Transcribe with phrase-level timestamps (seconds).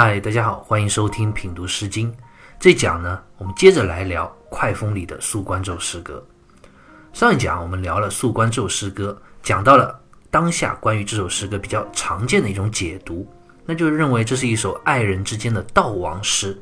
[0.00, 2.14] 嗨，大家好，欢迎收听品读诗经。
[2.60, 6.24] 这讲呢，我们接着来聊《快风》里的素关咒诗歌。
[7.12, 10.00] 上一讲我们聊了素关咒诗歌，讲到了
[10.30, 13.28] 当下关于这首诗歌比较常见的一种解读，
[13.64, 16.56] 那就是认为这是一首爱人之间的悼亡诗。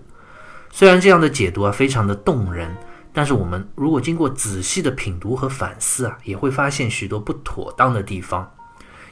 [0.70, 2.74] 虽然这样的解读啊非常的动人，
[3.12, 8.50] 但是我们如果经过仔细的品读和反思啊，也会发现许多不妥当的地方。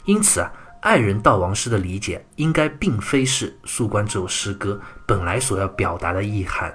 [0.07, 0.51] 因此啊。
[0.85, 6.71] 爱人悼亡诗的理解，应该并非是素关这首诗歌本来所要表达的意涵。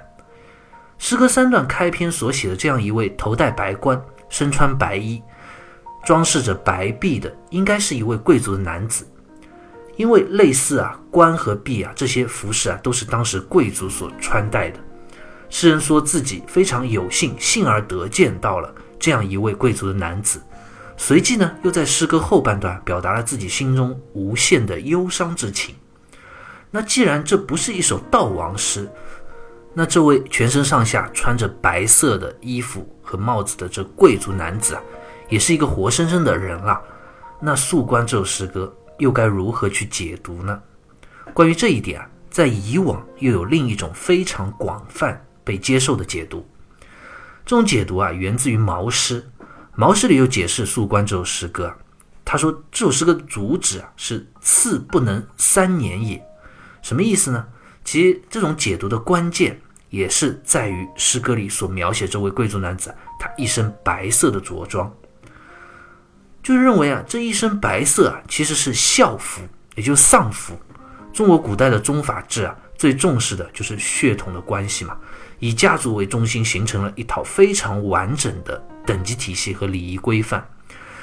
[0.98, 5.22] 诗歌三段开篇所写的这样一位头戴白冠、身穿白衣、
[6.04, 9.06] 装饰着白璧的，应该是一位贵族的男子，
[9.94, 14.80] 因为类似啊冠和璧啊这些服饰啊，都是当时贵族所穿戴的。
[15.48, 20.42] 诗人说自己非常有幸，幸而得见到了这样一位贵族的男子。
[21.02, 25.74] 随即呢，又在诗歌后半段表达了自己心中无限的忧伤之情。
[26.70, 28.86] 那既然这不是一首悼亡诗，
[29.72, 34.82] 那这位全身上下穿着白色的衣服和帽子的这贵族男子啊，
[35.30, 36.78] 也是一个活生生的人了。
[37.40, 40.60] 那素关这首诗歌又该如何去解读呢？
[41.32, 46.46] 关于这一点啊，在以往又有另一种非常广泛被接受的解读。
[47.46, 49.26] 这种解读啊，源自于毛诗。
[49.80, 51.74] 毛诗里又解释素关这首诗歌，
[52.22, 56.22] 他说这首诗歌的主旨啊是次不能三年也，
[56.82, 57.46] 什么意思呢？
[57.82, 59.58] 其实这种解读的关键
[59.88, 64.94] 也是在于诗歌里所描写这位贵族男子，他一身白色的着装，
[66.42, 69.40] 就是认为啊这一身白色啊其实是孝服，
[69.76, 70.60] 也就是丧服。
[71.10, 74.94] 中国古代的宗法制啊最重视的就是血统的关系嘛，
[75.38, 78.62] 以家族为中心形成了一套非常完整的。
[78.86, 80.48] 等级体系和礼仪规范。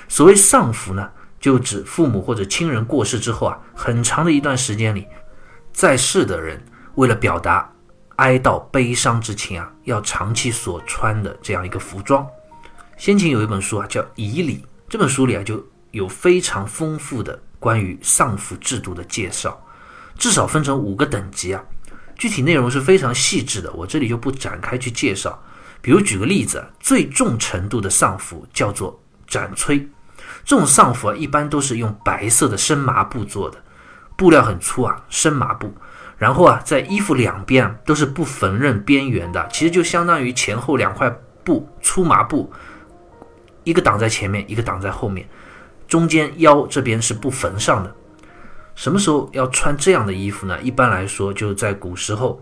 [0.08, 5.05] 所谓丧服呢，就指父母或者亲人过世之后啊，很长的一段时间里，
[5.73, 6.64] 在世的人
[6.95, 7.71] 为了表达
[8.16, 12.26] 哀悼悲伤之情啊，要长期所穿的这样一个服装。
[12.98, 14.58] 先秦有一本书啊，叫《仪礼》，
[14.89, 19.61] 这本书里啊就有非常丰富的关于丧服制度的介绍，
[20.17, 21.64] 至少分成五个等级啊，
[22.16, 25.37] 具体内容是非常细致的，我这里就不展开去介绍。
[25.82, 29.80] 比如举个例子，最重程度的丧服叫做斩崔，
[30.43, 33.58] 这种丧服啊，一般都是用白色的深麻布做的，
[34.16, 35.73] 布料很粗啊，深麻布。
[36.17, 41.10] 然后啊，在衣服两边啊都是不缝纫边缘的，其实就相当于前后两块
[41.43, 42.52] 布，粗麻布，
[43.64, 45.30] 一个挡在前面，一个挡在后面，
[45.87, 47.95] 中间腰这边是不缝上的。
[48.73, 50.60] 什么时候要穿这样的衣服呢？
[50.61, 52.42] 一般来说，就在古时候。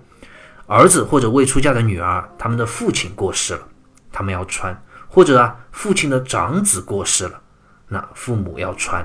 [0.68, 3.68] 儿子或者未出嫁的女儿，他们的父亲过世了，
[4.12, 4.74] 他们要穿；
[5.08, 7.40] 或者啊，父亲的长子过世了，
[7.88, 9.04] 那父母要穿；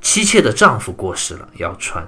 [0.00, 2.04] 妻妾的丈夫过世了要穿；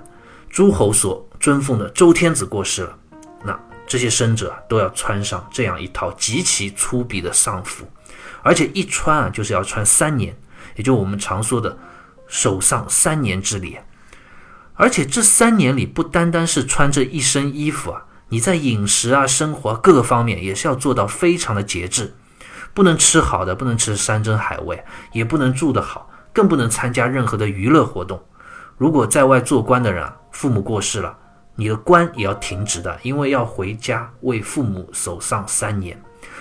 [0.49, 2.97] 诸侯所尊奉的周天子过世了，
[3.43, 7.85] 那这些生者都要穿上这样一套极其粗鄙的丧服，
[8.43, 10.37] 而且一穿啊，就是要穿三年，
[10.77, 11.77] 也就我们常说的
[12.29, 13.77] 守丧三年之礼。
[14.75, 18.05] 而且这三年里，不单单是穿这一身衣服啊。
[18.31, 22.15] 你在饮食啊、生活各个方面也是要做到非常的节制，
[22.75, 28.23] 不能吃好的，不能吃山珍海味，也不能住得好，更不能参加任何的娱乐活动。
[28.77, 31.17] 如果在外做官的人啊，父母过世了，
[31.57, 36.01] 你的官也要停职的，因为要回家为父母守丧三年。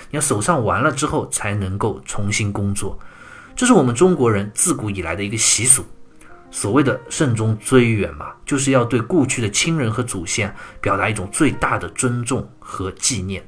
[0.10, 3.00] 你要守丧完了之后，才能够重新工作。
[3.56, 5.86] 这是我们中国人自古以来的一个习俗。
[6.58, 10.52] 所谓的慎终追远嘛，就是要对故去的亲人和祖先
[10.82, 13.48] 表达一种最大的尊重和纪念，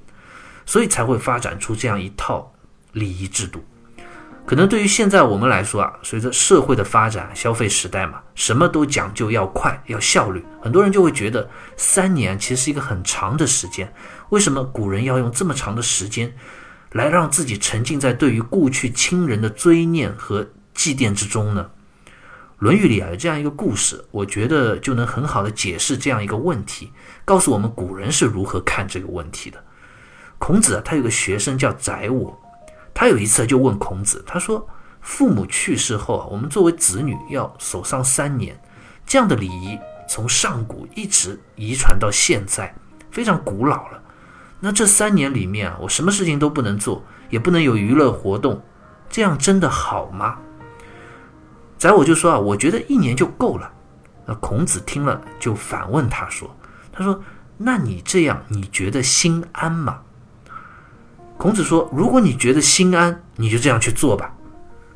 [0.64, 2.54] 所以才会发展出这样一套
[2.92, 3.66] 礼仪制度。
[4.46, 13.92] 可能对于现在我们来说啊，随着社会的发展，消费时代嘛，什么都讲究要快要效率，很多人就会觉得三年其实是一个很长的时间。
[14.30, 16.32] 为什么古人要用这么长的时间
[16.92, 21.72] 来让自己沉浸在对于故去亲人的追念和祭奠之中呢？
[22.60, 26.92] 《论语》里啊有这样一个故事，我觉得就能很好的解释这样一个问题，
[27.24, 29.58] 告诉我们古人是如何看这个问题的。
[30.38, 32.38] 孔子啊，他有个学生叫宰我，
[32.94, 34.68] 他有一次就问孔子，他说
[35.00, 38.60] ：“父母去世后啊，我们作为子女要守丧三年，
[39.06, 39.80] 这样的礼仪
[40.10, 42.76] 从上古一直遗传到现在，
[43.10, 44.04] 非常古老了。
[44.60, 48.62] 那这三年里面啊，我什么事情都不能做，也不能有娱乐活动，
[49.10, 50.38] 这样真的好吗？”
[51.80, 53.72] 宰我就说啊，我觉得一年就够了。
[54.26, 56.54] 那孔子听了就反问他说
[56.92, 57.20] ：“他说，
[57.58, 60.02] 那你这样你觉得心安吗？”
[61.38, 64.36] 孔子说：“如果你觉得心安，你就这样去做吧。”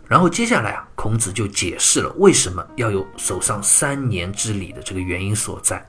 [0.09, 5.83] 然后接下来啊，孔子就解释了为什么要有守上三年之礼的这个原因所在。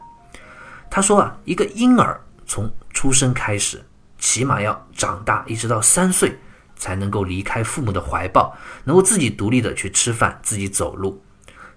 [0.89, 3.85] 他说啊，一个婴儿从出生开始，
[4.19, 6.39] 起码要长大一直到三岁，
[6.85, 8.55] 才能够离开父母的怀抱，
[8.85, 11.19] 能够自己独立的去吃饭，自己走路。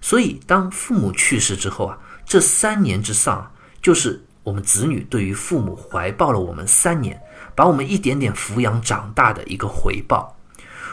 [0.02, 3.50] 所以，当父母去世之后啊，这三年之上，
[3.80, 7.18] 就是我们子女对于父母怀抱了我们三年，
[7.54, 10.36] 把我们一点点抚养长大的一个回报。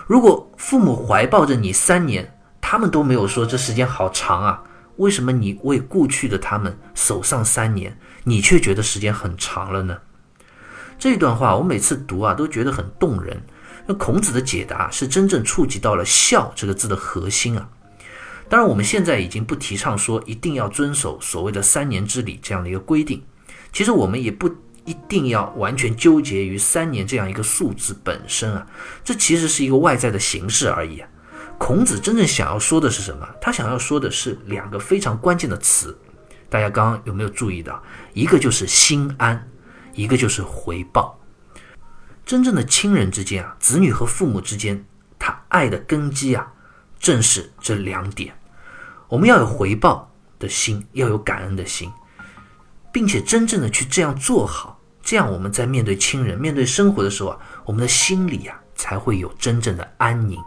[0.08, 4.64] 如果父母怀抱着你三年，他们都没有说这时间好长啊，
[4.96, 9.98] 为什么你为故去的他们守上三年，你却觉得时间很长了呢？
[10.98, 13.44] 这段话我每次读啊，都觉得很动人。
[13.86, 17.70] 那孔子的解答是真正触及到了“孝”这个字的核心啊。
[18.48, 23.24] 当然，我们现在已经不提倡说一定要遵守所谓的三年之礼这样的一个规定。
[23.74, 24.48] 其实我们也不
[24.86, 28.68] 一定要完全纠结于三年这样一个数字本身啊，
[29.04, 31.10] 这其实是一个外在的形式而已啊。
[31.58, 33.28] 孔子真正想要说的是什么？
[33.42, 35.98] 他想要说的是两个非常关键的词，
[36.50, 37.82] 大家刚刚有没有注意到？
[38.14, 39.50] 一个就是心安，
[39.94, 41.15] 一个就是回报。
[42.26, 44.84] 真正的亲人之间啊，子女和父母之间，
[45.20, 46.52] 他爱的根基啊。
[46.98, 48.36] 正是这两点，
[49.10, 51.92] 我们要有回报的心，要有感恩的心，
[52.92, 60.42] 并且真正的去这样做好，这样我们在面对亲人、面对生活的时候啊，我们的心里啊才会有真正的安宁。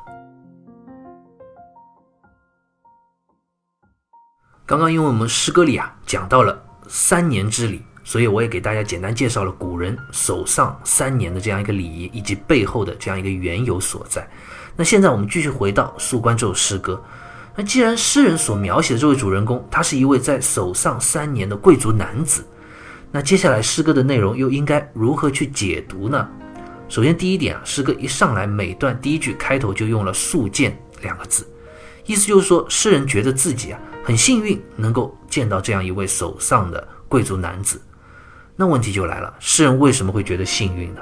[4.66, 14.26] 刚刚因为我们诗歌里啊讲到了三年之礼，所以我也给大家简单介绍了古人守上三年的这样一个礼仪，以及背后的这样一个缘由所在。
[14.74, 16.98] 那现在我们继续回到《宿关》这首诗歌。
[17.54, 22.42] 那既然诗人所描写的这位主人公，他是一位在守上三年的贵族男子，
[23.12, 26.26] 那接下来诗歌的内容又应该如何去解读呢？
[26.88, 31.46] 首先，第一点啊，诗歌一上来每段第一句开头就用了“素见”两个字，
[32.06, 37.78] 意思就是说，诗人觉得自己啊很幸运能够见到这样一位守上的贵族男子。
[38.60, 41.00] 那问题就来了，诗人为什么会觉得幸运呢？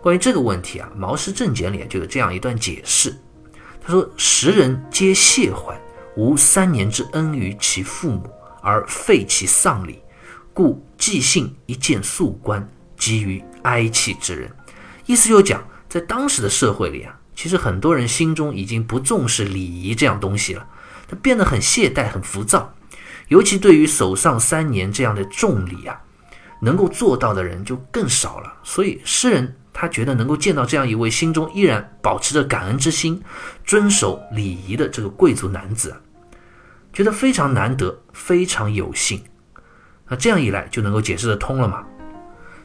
[0.00, 3.14] 关于这个问题啊，《毛氏正解》里就有这样一段解释。
[3.84, 5.78] 他说：“时人皆谢还，
[6.16, 8.30] 无三年之恩于其父母，
[8.62, 9.98] 而废其丧礼，
[10.54, 12.66] 故即兴一见素官，
[12.96, 14.50] 给予哀戚之人。”
[15.04, 20.66] 意思就讲，在当时的社会里啊，其实很多人心中已经不重视礼仪这样东西了，
[21.06, 22.74] 他变得很懈怠、很浮躁。
[23.28, 26.00] 尤其对于守上三年这样的重礼啊，
[26.60, 28.52] 能够做到的人就更少了。
[28.62, 29.56] 所以诗人。
[29.78, 33.22] 他觉得能够见到这样一位心中依然保持着感恩之心、
[33.62, 35.94] 遵守礼仪的这个贵族男子，
[36.94, 39.22] 觉得非常难得、非常有幸。
[40.08, 41.84] 那这样一来就能够解释得通了嘛？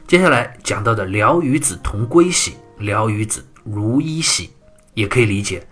[0.06, 4.50] 接下来讲到的“辽与子同归兮，辽与子如一兮”，
[4.94, 5.68] 也可以理解，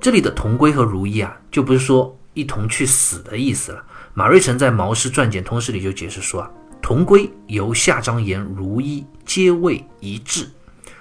[0.00, 3.84] 这里的“同归”和“如一”啊，就不是说一同去死的意思了。
[4.14, 6.50] 马瑞辰在《毛氏传简通释》里就解释说啊
[6.90, 10.50] ，“同归”由下章言“如一”，皆谓一致。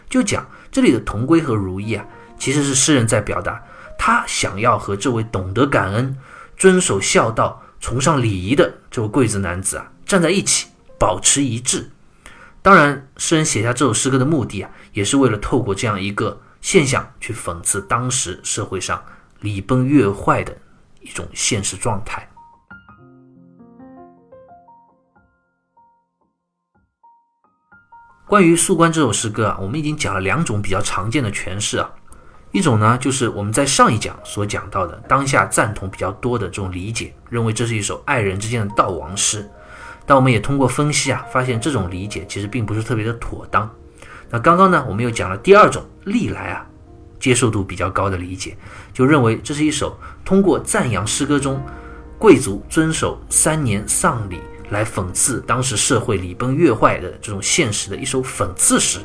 [0.08, 2.06] 就讲这里的同归和如意啊，
[2.38, 3.60] 其实是诗人在表达
[3.98, 6.16] 他想要和这位懂得感恩、
[6.56, 10.68] 遵守孝道、崇尚礼仪的这位贵族男子啊站在一起，
[11.00, 11.90] 保持一致。
[12.62, 19.04] 当然，诗人写下这首诗歌的目的啊，也是为了透过这样一个现象去讽刺当时社会上
[19.40, 20.56] 礼崩乐坏的
[21.02, 22.29] 一种现实状态。
[28.30, 31.90] 关于《宿关》这首诗歌啊，我们已经讲了两种比较常见的诠释啊。
[32.52, 39.50] 一种呢，就是我们在上一讲所讲到的，当下赞同比较多的这种理解，认为这是一首爱人之间的悼亡诗。
[40.06, 43.68] 但我们也通过分析啊，发现这种理解其实并不是特别的妥当。
[44.30, 46.64] 那刚刚呢，我们又讲了第二种历来啊
[47.20, 48.56] 接受度比较高的理解，
[48.94, 51.60] 就认为这是一首通过赞扬诗歌中
[52.20, 54.40] 贵族遵守三年丧礼。
[54.70, 59.00] 来讽刺当时社会礼崩乐坏的这种现实的一首讽刺诗，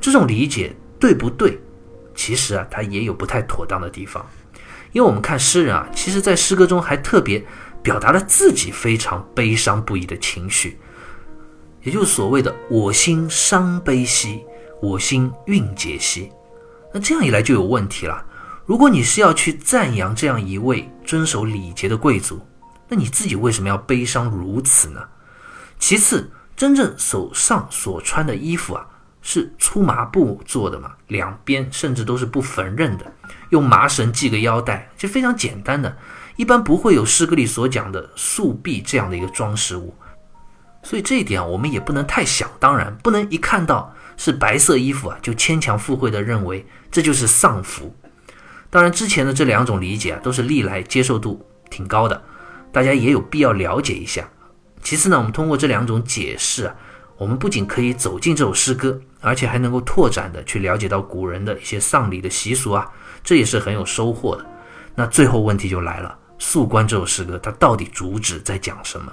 [0.00, 1.58] 这种理解对不对？
[2.14, 4.24] 其实啊，它也有不太妥当的地方，
[4.92, 7.44] 因为我们看诗人啊，其实在诗歌中还特别
[7.82, 10.78] 表达了自己非常悲伤不已的情绪，
[11.82, 14.44] 也就是所谓的“我心伤悲兮，
[14.82, 16.30] 我心蕴结兮”。
[16.92, 18.24] 那这样一来就有问题了。
[18.66, 22.40] 如果你是要去赞扬这样一位遵守礼节的贵族，
[22.88, 25.08] 那你自己为什么要悲伤如此呢？
[25.78, 28.86] 其次，真正手上所穿的衣服啊，
[29.22, 33.12] 是粗麻布做的嘛，两边甚至都是不缝纫的，
[33.50, 35.96] 用麻绳系个腰带，就非常简单的，
[36.36, 39.94] 一般不会有诗歌里所讲的素臂这样的一个装饰物。
[40.82, 47.94] 所以这一点啊，我们也不能太想当然，不能一看到是白色衣服啊，就牵强附会的认为这就是丧服。
[48.70, 52.22] 当然，之前的这两种理解啊，都是历来接受度挺高的。
[52.78, 54.30] 大家也有必要了解一下，
[54.84, 56.76] 其次呢，我们通过这两种解释啊，
[57.16, 62.88] 我们不仅可以走进这首诗歌，而且还能够拓展的去了解到古人的一些丧礼的习俗啊，
[63.24, 64.46] 这也是很有收获的。
[64.94, 69.12] 那最后问题就来了，《宿关》这首诗歌它到底主旨在讲什么？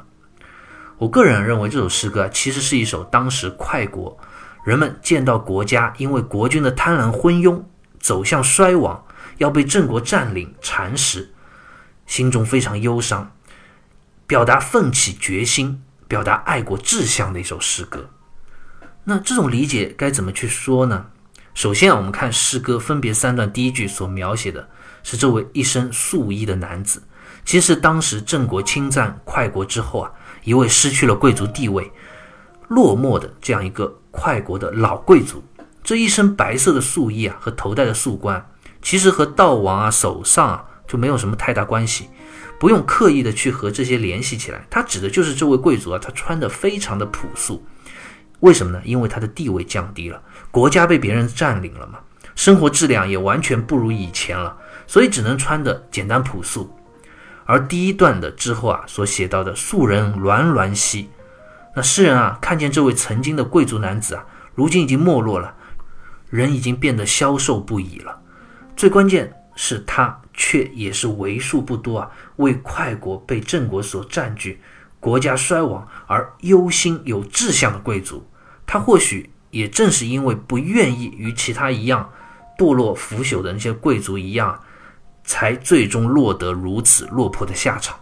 [0.99, 4.15] 我个人认为这首诗歌其实是一首当时快国
[4.63, 7.59] 人们见到国家因为国君的贪婪昏庸
[7.99, 9.03] 走向衰亡，
[9.39, 11.33] 要被郑国占领蚕食，
[12.05, 13.31] 心中非常忧伤，
[14.27, 18.09] 表达奋起决心、表达爱国志向的一首诗歌。
[19.03, 21.05] 那这种理解该怎么去说呢？
[21.53, 24.67] 首先啊，我们看诗歌分别三段，第一句所描写的
[25.03, 27.01] 是这位一身素衣的男子，
[27.45, 30.11] 其实当时郑国侵占快国之后啊。
[30.43, 31.91] 一位失去了贵族地位、
[32.67, 35.43] 落寞的这样一个快国的老贵族，
[35.83, 38.47] 这一身白色的素衣啊，和头戴的素冠，
[38.79, 42.09] 其实和悼亡啊、守丧啊就没有什么太大关系，
[42.59, 44.65] 不用刻意的去和这些联系起来。
[44.69, 47.65] 他指的就是这位贵族啊，他穿的非常的朴素，
[48.39, 48.81] 为什么呢？
[48.83, 50.21] 因为他的地位降低了，
[50.51, 51.99] 国家被别人占领了嘛，
[52.35, 54.55] 生活质量也完全不如以前了，
[54.87, 56.73] 所以只能穿的简单朴素。
[57.45, 61.09] 而第一段的之后啊，所写到的“素人鸾鸾兮”，
[61.75, 65.53] 那诗人啊，看见这位曾经的贵族男子啊，如今已经没落了，
[66.29, 68.19] 人已经变得消瘦不已了。
[68.75, 74.59] 最关键是他却也是为数不多啊，为快国被郑国所占据、
[74.99, 78.25] 国家衰亡而忧心有志向的贵族。
[78.65, 82.09] 他或许也正是因为不愿意与其他一样
[82.57, 84.59] 堕落腐朽的那些贵族一样。
[85.27, 87.97] 才最终落得如此落魄的下场，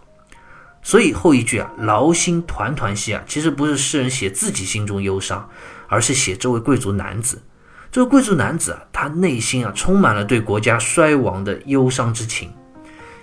[0.82, 5.48] 所以后一句啊，劳心团团兮啊，其实不是诗人写自己心中忧伤，
[5.88, 7.40] 而是写这位贵族男子。
[7.94, 12.52] 这个贵族男子啊，他内心啊充满了对国家衰亡的忧伤之情。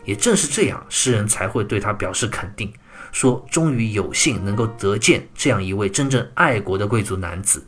[0.06, 2.72] 也正是这样，诗人才会对他表示肯定，
[3.12, 7.68] 说终于有幸能够得见这样一位真正爱国的贵族男子。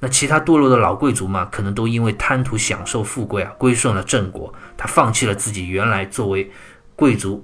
[0.00, 6.50] 那其他堕落的老贵族嘛，可能都因为贪图享受富贵啊，归顺了郑国，他放弃了自己原来作为
[6.94, 7.42] 贵族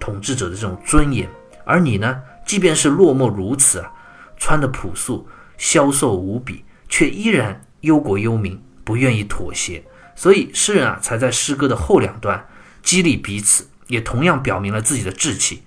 [0.00, 1.28] 统治者的这种尊严。
[1.66, 3.92] 而你呢，即便是落寞如此啊，
[4.38, 9.84] 穿的朴素，消瘦无比，却依然忧国忧民，不愿意妥协。
[10.14, 12.48] 所以诗人啊，才在诗歌的后两段
[12.82, 15.62] 激励彼此，也同样表明了自己的志气，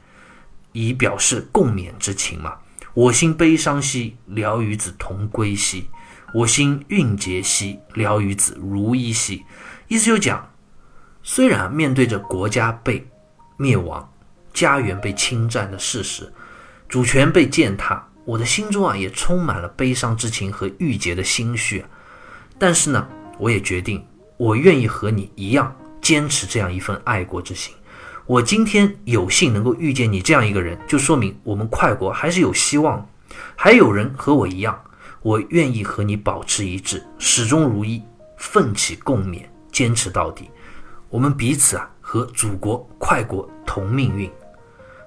[0.73, 2.55] 以表示共勉之情嘛。
[2.93, 5.87] 我心悲伤兮，聊与子同归兮。
[6.33, 9.45] 我心蕴结兮，聊与子如一兮。
[9.87, 10.49] 意思就讲，
[11.23, 13.07] 虽然面对着国家被
[13.55, 14.11] 灭亡、
[14.53, 16.31] 家园被侵占的事实，
[16.89, 21.85] 主权被践踏，我的心中啊也充满了悲伤之情和郁结的心绪。
[22.61, 23.07] 但是呢，
[23.39, 24.05] 我也决定，
[24.37, 27.73] 我愿意和你一样坚持这样一份爱国之心。
[28.27, 33.03] 我今天有幸能够遇见你这样一个人，就说明我们快国还是有希望，
[33.55, 34.79] 还有人和我一样。
[35.23, 38.03] 我愿意和你保持一致，始终如一，
[38.37, 39.41] 奋起共勉，
[39.71, 40.47] 坚持到底。
[41.09, 44.29] 我们彼此啊，和祖国快国同命运。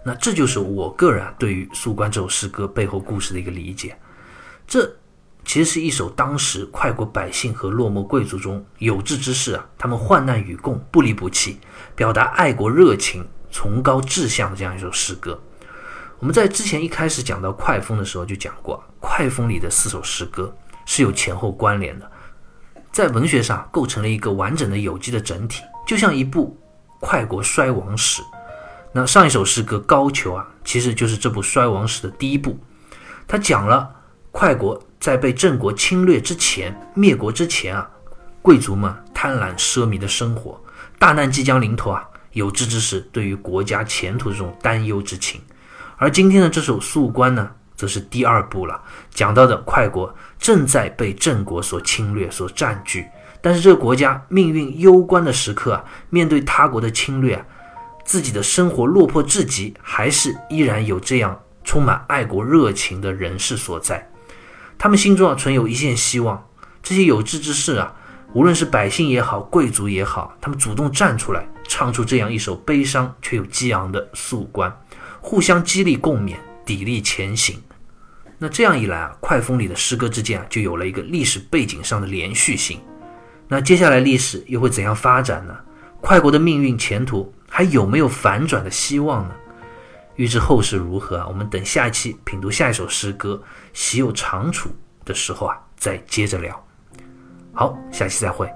[0.05, 3.97] 那这就是我个人啊，对于《宿关》这首诗歌背后故事的一个理解。
[4.67, 4.93] 这
[5.45, 11.59] 其实是一首当时快国百姓和落寞贵族中有志之士啊，他们患难与共，不离不弃，
[11.95, 15.39] 表达爱国热情、崇高志向的这样一首诗歌。
[16.19, 22.11] 我们在之前一开始讲到快风的时候就讲过，快风里的四首诗歌是有前后关联的，
[22.91, 26.59] 在文学上构成了一个完整的有机的整体，就像一部
[27.01, 28.23] 快国衰亡史。
[28.93, 32.57] 那上一首诗歌《高俅》啊，其实就是这部衰亡史的第一部，
[33.27, 33.91] 它讲了
[34.31, 37.87] 快国在被郑国侵略之前、灭国之前啊，
[38.41, 40.59] 贵族们贪婪奢靡的生活，
[40.99, 45.39] 大难即将临头啊，有志之士对于国家前途这种担忧之情。
[45.99, 48.81] 而今天的这首《宿官》呢，则是第二部了，
[49.11, 53.05] 讲到的快国正在被郑国所侵略、所占据，
[53.43, 57.45] 但是这个国家命运攸关的时刻啊，面对他国的侵略啊，
[58.07, 64.11] 自己的生活落魄至极，还是依然有这样充满爱国热情的人士所在，
[64.85, 66.47] 他们心中啊存有一线希望。
[66.83, 67.95] 这些有志之士啊，
[68.35, 74.71] 无论是百姓也好，贵族也好，他们主动站出来，唱出这样一首悲伤却又激昂的《宿关》。
[75.23, 76.37] 互相激励共勉，
[76.67, 77.59] 砥砺前行。
[78.37, 82.79] 那这样一来啊，快风里的诗歌之间啊，就有了一个历史背景上的连续性。
[83.49, 85.57] 那接下来历史又会怎样发展呢？
[86.03, 89.35] 快国的命运前途还有没有反转的希望呢？
[90.17, 91.27] 欲知后事如何啊？
[91.27, 93.41] 我们等下一期品读下一首诗歌
[93.73, 94.69] 《喜有长处》
[95.07, 96.67] 的时候啊，再接着聊。
[97.53, 98.49] 好，下期再会。